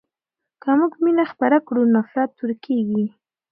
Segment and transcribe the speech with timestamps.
[0.61, 3.03] که موږ مینه خپره کړو نو نفرت ورکېږي.